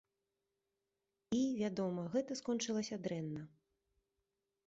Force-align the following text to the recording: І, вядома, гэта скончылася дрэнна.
І, 1.39 1.41
вядома, 1.59 2.05
гэта 2.15 2.39
скончылася 2.41 2.95
дрэнна. 3.09 3.43